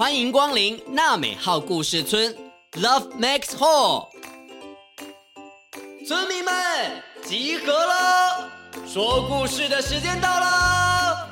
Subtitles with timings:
[0.00, 2.34] 欢迎光临娜美号故事村
[2.72, 4.08] ，Love Max Hall。
[6.08, 6.54] 村民们
[7.22, 8.50] 集合了，
[8.88, 11.28] 说故事的时间到了。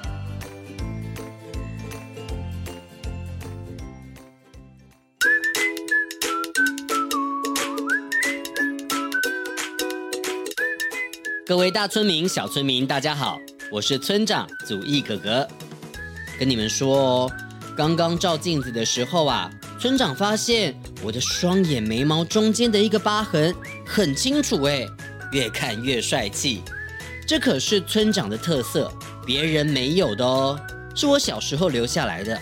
[11.46, 13.38] 各位大村民、小村民，大家好，
[13.72, 15.48] 我是村长祖义哥哥，
[16.38, 17.32] 跟你们说哦。
[17.78, 23.54] 刚刚照镜子的时候啊，村长发现我的双眼眉毛中间的一个疤痕
[23.86, 24.84] 很清楚哎，
[25.30, 26.60] 越看越帅气。
[27.24, 28.92] 这可是村长的特色，
[29.24, 30.58] 别人没有的哦，
[30.92, 32.36] 是我小时候留下来的。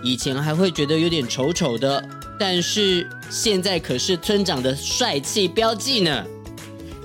[0.00, 2.00] 以前还会觉得有点丑丑的，
[2.38, 6.24] 但是现在可是村长的帅气标记呢。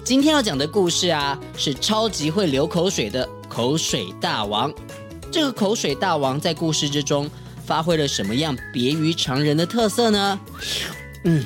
[0.03, 4.71] 今天要讲的故事啊，是超级会流口水的口水大王。
[5.31, 7.27] 这个口水大王在故事之中。
[7.67, 10.39] 发挥了什么样别于常人的特色呢？
[11.25, 11.43] 嗯，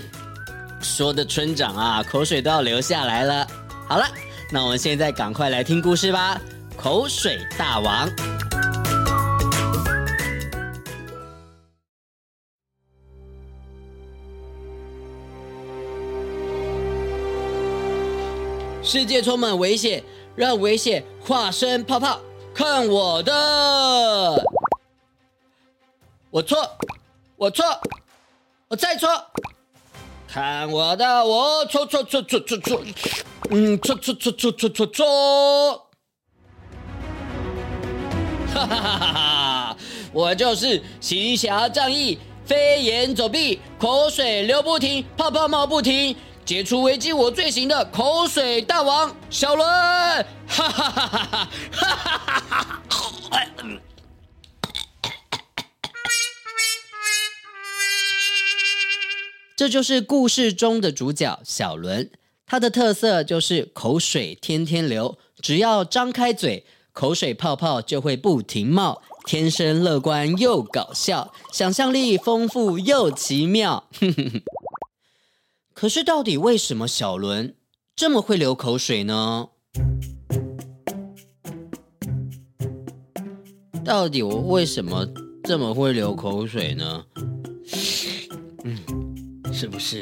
[0.79, 3.47] 说的村长啊，口水都要流下来了。
[3.87, 4.05] 好了，
[4.51, 6.39] 那我们现在赶快来听故事吧。
[6.77, 8.07] 口水大王，
[18.83, 20.03] 世界充满危险，
[20.35, 22.19] 让危险化身泡泡，
[22.53, 23.31] 看我的！
[26.31, 26.57] 我错，
[27.35, 27.65] 我错，
[28.69, 29.09] 我再错，
[30.29, 32.81] 看我的，我错错错错错错，
[33.49, 35.89] 嗯，错错错错错错错，
[38.53, 39.77] 哈哈哈哈哈！
[40.13, 49.67] 我就是行侠仗义、飞檐走壁、口水流不停、泡泡冒不停、解除危机我最行的口水大王小伦，
[50.47, 51.49] 哈哈哈哈哈！
[51.71, 52.81] 哈哈哈
[59.61, 62.09] 这就是故事中的主角小伦，
[62.47, 69.03] 他的特色就是口水天天流，只要张开嘴，口水泡泡就会不停冒。
[69.23, 73.87] 天生乐观又搞笑，想象力丰富又奇妙。
[75.75, 77.53] 可是，到底为什么小伦
[77.95, 79.49] 这么会流口水呢？
[83.85, 85.05] 到底我为什么
[85.43, 87.05] 这么会流口水呢？
[89.61, 89.63] 嗯。
[89.63, 89.99] 是不是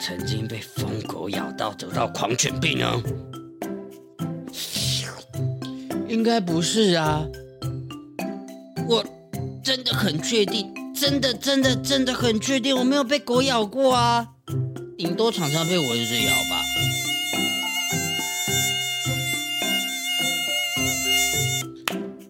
[0.00, 2.90] 曾经被疯狗咬到得到狂犬病呢？
[6.08, 7.22] 应该不是啊，
[8.88, 9.04] 我
[9.62, 14.26] 真的很确定，真的真的真的很确定我没有被狗咬过啊，
[14.96, 16.62] 顶多常常被蚊子咬吧。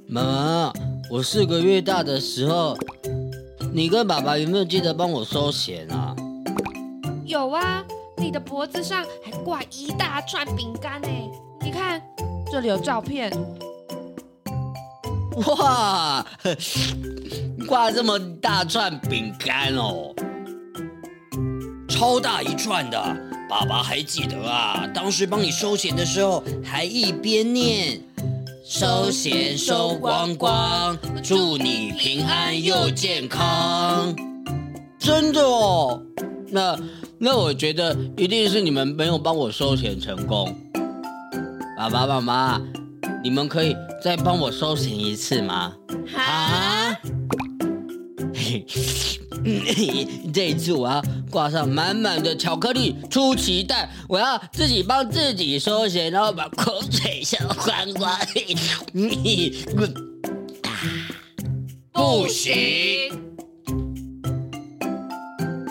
[0.08, 0.72] 妈妈，
[1.08, 2.76] 我四个月大的时候，
[3.72, 6.03] 你跟爸爸有没有记得帮我收钱啊？
[7.26, 7.82] 有啊，
[8.18, 11.08] 你的脖子上还挂一大串饼干呢。
[11.62, 12.02] 你看，
[12.52, 13.32] 这里有照片。
[15.46, 16.24] 哇，
[17.66, 20.14] 挂这么大串饼干哦，
[21.88, 23.16] 超大一串的。
[23.48, 28.00] 爸爸还记得啊，当时帮你收钱的时候，还一边念
[28.64, 34.14] “收钱收光光，祝你平安又健康”。
[35.00, 36.02] 真的哦，
[36.50, 36.78] 那。
[37.18, 40.54] 那我觉得一定是你们没有帮我收钱成功。
[41.76, 42.60] 爸爸妈妈，
[43.22, 45.72] 你们可以再帮我收钱一次吗？
[46.16, 46.94] 啊？
[50.32, 58.18] 这一次我要挂上满满的巧克力，出奇蛋，我要自己帮自己收钱，然后把口水收光光。
[61.92, 63.12] 不行。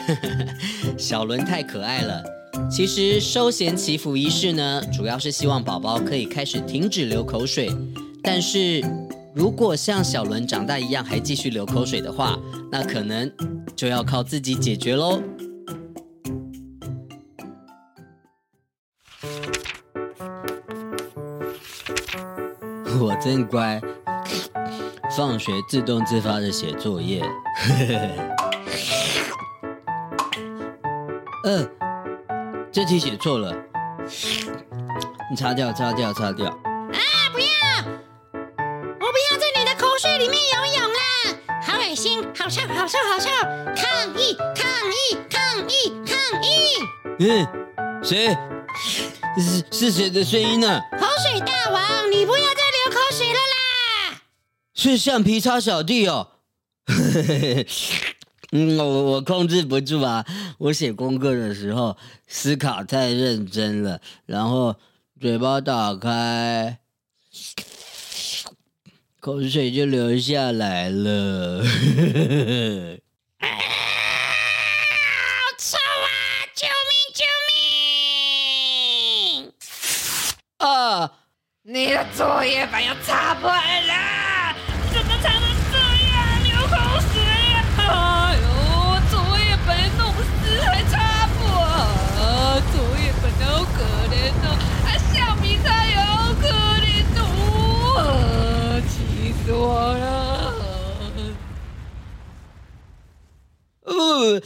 [1.03, 2.23] 小伦太可爱了。
[2.71, 7.69] 其实收涎祈福仪式呢，主要是希望宝宝可以开始停止流口水。
[8.23, 8.81] 但是
[9.35, 12.39] 如果像小伦长大一样还继续流口水的话，
[12.71, 13.29] 那可能
[13.75, 15.21] 就要靠自己解决喽。
[23.01, 23.81] 我真乖，
[25.17, 27.21] 放学自动自发的写作业。
[31.43, 31.67] 嗯、呃，
[32.71, 33.53] 这题写错了，
[35.29, 36.47] 你擦掉，擦掉，擦掉。
[36.47, 36.99] 啊！
[37.33, 37.47] 不要！
[38.33, 40.99] 我不要在你的口水里面游泳啦，
[41.67, 43.29] 好恶心，好臭，好臭，好臭！
[43.75, 44.37] 抗议！
[44.55, 45.17] 抗议！
[45.29, 45.93] 抗议！
[46.07, 46.47] 抗议！
[47.19, 47.45] 嗯，
[48.01, 48.37] 谁？
[49.37, 50.79] 是是谁的声音呢？
[50.97, 54.21] 口水大王，你不要再流口水了啦！
[54.73, 56.29] 是橡皮擦小弟哦。
[58.55, 60.23] 嗯，我我控制不住啊！
[60.59, 61.97] 我写功课的时候
[62.27, 64.75] 思考太认真了，然后
[65.19, 66.77] 嘴巴打开，
[69.19, 71.63] 口水就流下来了。
[73.41, 73.49] 啊！
[76.53, 76.93] 救命！
[77.15, 77.25] 救
[79.39, 79.51] 命！
[80.59, 81.11] 啊！
[81.63, 83.61] 你的作业本要擦破了，
[99.63, 100.53] 我了！
[103.85, 104.41] 呃，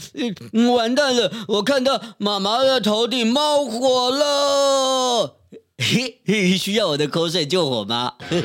[0.75, 1.31] 完蛋了！
[1.47, 5.37] 我看到妈妈的头顶冒火了，
[5.77, 8.13] 嘿嘿，需要我的口水救火吗？
[8.29, 8.41] 呵呵。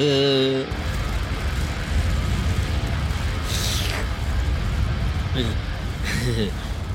[5.34, 5.44] 嗯，
[6.04, 6.48] 呵呵。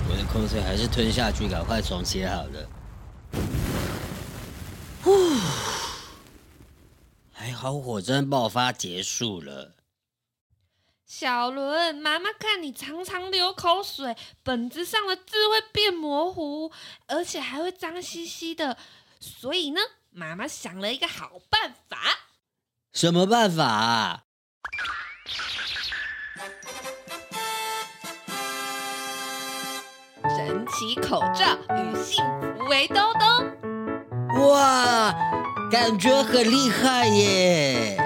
[0.09, 2.67] 我的口水还是吞下去，赶快重写好了。
[5.03, 5.76] 呼，还
[7.57, 9.73] 好火山爆发结束了。
[11.07, 16.71] 小伦，妈妈看你常常流口水，本子上的字会变模糊，
[17.07, 18.77] 而且还会脏兮兮的。
[19.19, 19.81] 所以呢，
[20.11, 21.97] 妈妈想了一个好办法。
[22.93, 24.23] 什么办法啊？
[30.35, 35.13] 神奇口罩与幸福围兜兜，哇，
[35.69, 37.97] 感觉很厉害耶！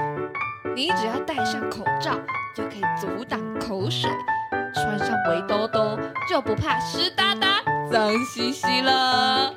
[0.75, 2.19] 你只要戴上口罩，
[2.55, 4.09] 就可以阻挡口水；
[4.73, 5.95] 穿上围兜兜，
[6.27, 7.61] 就不怕湿哒哒、
[7.91, 9.53] 脏兮兮了。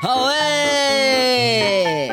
[0.00, 2.08] 好哎！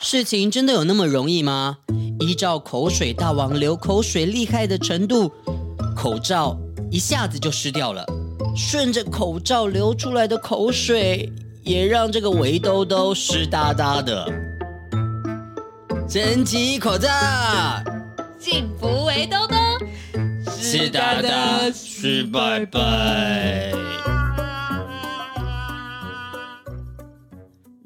[0.00, 1.78] 事情真的有那么容易吗？
[2.18, 5.30] 依照口水大王流口水厉害的程度。
[5.96, 6.56] 口罩
[6.90, 8.04] 一下子就湿掉了，
[8.56, 11.32] 顺着口罩流出来的口水，
[11.62, 14.26] 也让这个围兜兜湿哒哒的。
[16.08, 17.08] 神奇口罩，
[18.38, 19.56] 幸福围兜兜，
[20.50, 23.72] 湿哒哒，湿拜拜。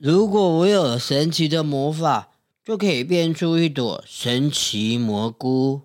[0.00, 2.30] 如果我有了神奇的魔法，
[2.64, 5.82] 就可以变出一朵神奇蘑菇。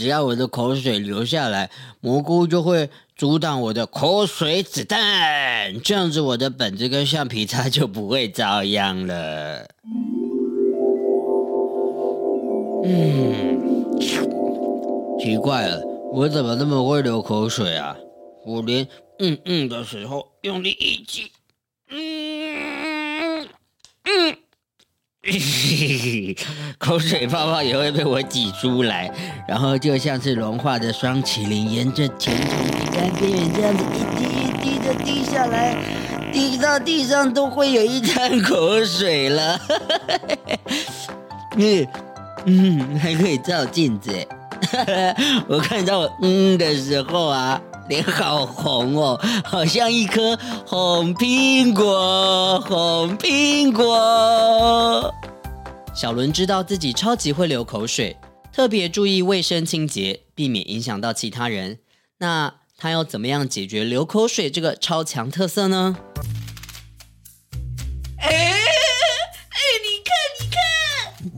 [0.00, 1.70] 只要我的口水流下来，
[2.00, 9.68] 蘑菇就会阻挡我的口水子弹，这样子我的本子跟橡皮擦就不会遭殃了。
[12.82, 13.98] 嗯，
[15.18, 15.82] 奇怪了，
[16.14, 17.94] 我怎么那么会流口水啊？
[18.46, 18.88] 我连
[19.18, 21.30] 嗯嗯的时候用力一挤，
[21.90, 22.29] 嗯嗯。
[26.78, 29.12] 口水泡泡也会被我挤出来，
[29.46, 35.76] 然后就像是融化的双麒麟，沿着浅浅的干边缘这样子一滴一滴的滴下来，
[36.32, 39.60] 滴到地上都会有一滩口水了。
[41.58, 41.86] 嗯
[42.46, 44.10] 嗯，还可以照镜子。
[45.46, 47.60] 我看到我嗯的时候啊。
[47.88, 53.84] 脸好红哦，好像一颗红苹果，红苹果。
[56.00, 58.16] 小伦知道自己超级会流口水，
[58.54, 61.80] 特别注意卫生清洁，避免影响到其他人。
[62.20, 65.98] 那他要怎么样解决流口水这个超强特色呢？
[68.16, 68.32] 哎哎，
[69.84, 70.48] 你看你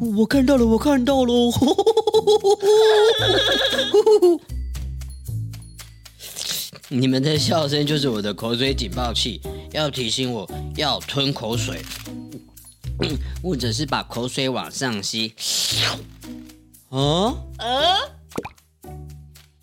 [0.07, 1.35] 看，我看到了，我看到了。
[6.89, 9.41] 你们的笑声就是我的口水警报器，
[9.73, 11.83] 要提醒我要吞口水，
[13.43, 15.35] 或者是把口水往上吸。
[16.91, 17.97] 啊呃！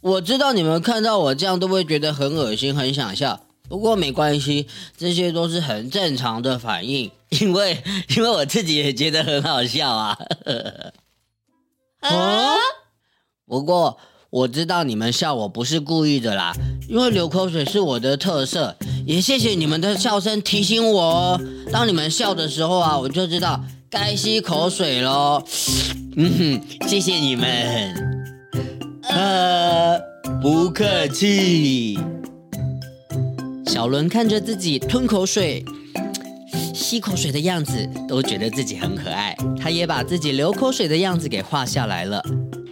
[0.01, 3.41] 我知道你们看到我这样都会觉得很恶心，很想笑。
[3.67, 4.67] 不过没关系，
[4.97, 7.83] 这些都是很正常的反应，因为
[8.15, 10.17] 因为我自己也觉得很好笑啊。
[11.99, 12.55] 啊！
[13.45, 13.97] 不过。
[14.31, 16.53] 我知道你们笑我不是故意的啦，
[16.87, 18.75] 因为流口水是我的特色，
[19.09, 21.41] 也谢谢你们的笑声提醒我哦。
[21.71, 25.43] 当你们笑的时候啊，我就知道该吸口水喽。
[26.15, 27.91] 嗯哼，谢谢你们。
[29.09, 29.99] 呃，
[30.43, 31.97] 不客气。
[33.65, 35.65] 小伦看着自己吞口水、
[36.75, 39.35] 吸口水的样子，都觉得自己很可爱。
[39.59, 42.23] 他也把自己流口水的样子给画下来了。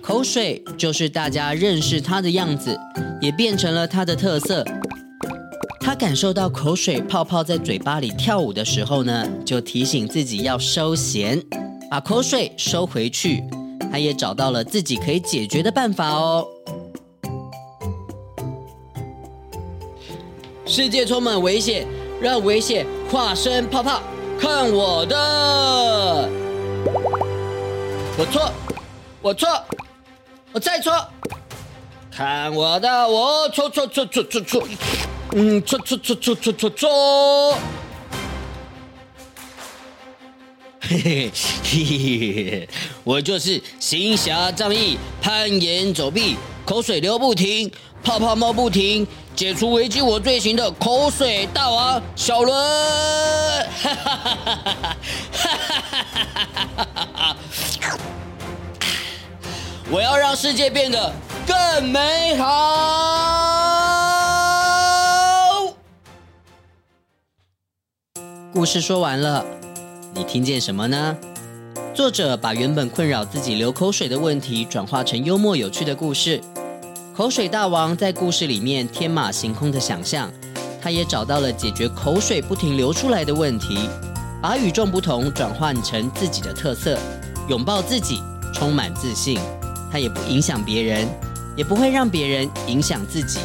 [0.04, 2.80] 口水就是大家认识它的样子，
[3.20, 4.64] 也变成了它的特色。
[5.98, 11.42] 感受到口水泡泡在嘴巴里跳舞的时候呢，就提醒自己要收弦。
[11.90, 13.44] 把口水收回去，
[13.92, 16.46] 他也找到了自己可以解决的办法哦。
[20.66, 21.88] 世界充满危险，
[22.22, 24.02] 让危险化身泡泡。
[24.40, 26.30] 看我的！
[28.20, 28.52] 我错，
[29.22, 29.50] 我错，
[30.52, 30.94] 我再错。
[32.12, 33.08] 看我的！
[33.10, 34.68] 我错错错错错错。
[35.34, 37.58] 嗯，搓搓搓搓搓搓搓。
[40.80, 41.32] 嘿嘿
[41.64, 42.70] 嘿嘿嘿，
[43.04, 47.70] 我就是行侠仗义，攀岩走壁，口水流不停，
[48.04, 49.06] 泡泡冒不停。
[49.36, 52.58] 解除危机我罪行的口水大王小伦，
[53.66, 54.66] 哈哈哈哈哈
[55.44, 56.08] 哈哈
[56.76, 57.38] 哈哈哈
[59.92, 61.14] 我要让世界变得
[61.46, 63.37] 更美好。
[68.68, 69.46] 事说完了，
[70.14, 71.18] 你听见什么呢？
[71.94, 76.42] 作者把原本困扰自己流口水的问题，转化成幽默有趣的故事。
[77.16, 80.30] 口水大王在故事里面天马行空的想象，
[80.82, 83.88] 他也找到了解决口水不停流出来的问题，
[84.42, 87.00] 把与众不同转换成自己的特色，
[87.48, 88.22] 拥抱自己，
[88.54, 89.40] 充满自信。
[89.90, 91.08] 他也不影响别人，
[91.56, 93.40] 也不会让别人影响自己。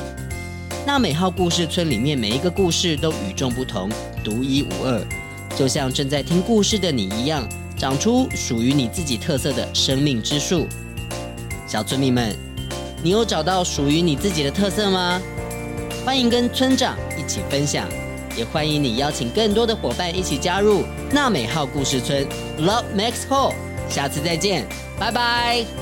[0.84, 3.88] 娜美号故事村里面每一个故事都与众不同，
[4.24, 5.00] 独一无二，
[5.56, 10.66] 就像正在听故事的你一样，长出属于你自己特色的生命之树。
[11.66, 12.34] 小村民们。
[13.04, 15.20] 你有找到属于你自己的特色吗？
[16.04, 17.88] 欢迎跟村长一起分享，
[18.36, 22.24] 也欢迎你邀请更多的伙伴一起加入娜美号故事村
[22.60, 23.54] Love Makes Hall，。
[23.88, 24.68] 下次再见，
[25.00, 25.81] 拜拜。